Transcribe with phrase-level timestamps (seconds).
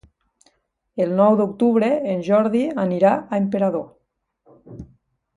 [1.03, 4.73] El nou d'octubre en Jordi anirà a Emperador.